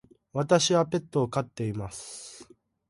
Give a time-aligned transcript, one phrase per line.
[0.33, 2.49] 私はペットを飼っています。